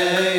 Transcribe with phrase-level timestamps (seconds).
[0.00, 0.29] Amen.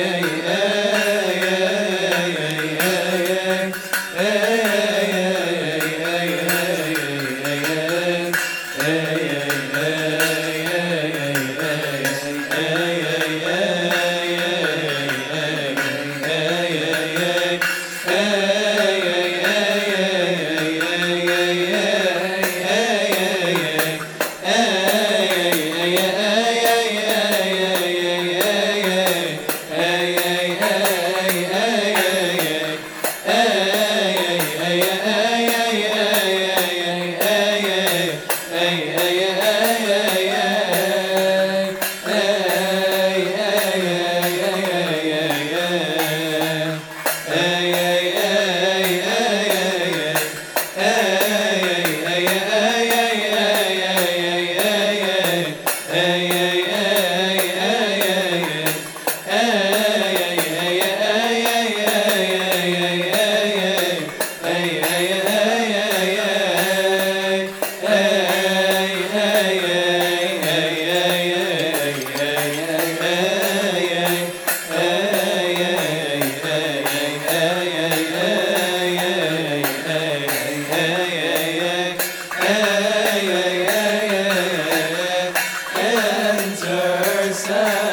[87.47, 87.91] The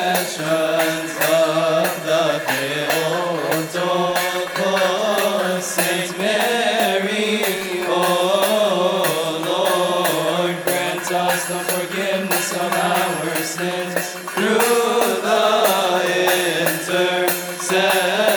[5.60, 7.42] Saint Mary,
[7.88, 15.46] O Lord, grant us the forgiveness of our sins through the
[16.60, 18.27] intercessions